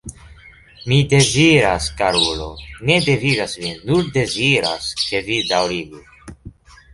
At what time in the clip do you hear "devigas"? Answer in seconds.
3.09-3.53